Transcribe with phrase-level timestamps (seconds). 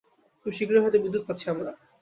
[0.41, 1.71] খুব শীঘ্রই হয়তো বিদ্যুত পাচ্ছি আমরা!